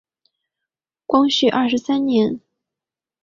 [1.05, 2.39] 光绪二十三年。